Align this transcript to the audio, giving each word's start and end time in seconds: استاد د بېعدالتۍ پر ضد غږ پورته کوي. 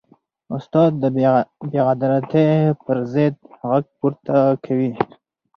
استاد 0.57 0.91
د 1.01 1.03
بېعدالتۍ 1.71 2.49
پر 2.83 2.97
ضد 3.13 3.35
غږ 3.69 3.85
پورته 3.97 4.37
کوي. 4.65 4.91